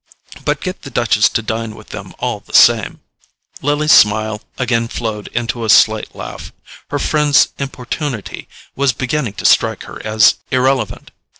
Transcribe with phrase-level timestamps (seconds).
[0.45, 3.01] "But get the Duchess to dine with them all the same."
[3.61, 6.51] Lily's smile again flowed into a slight laugh:
[6.89, 11.11] her friend's importunity was beginning to strike her as irrelevant.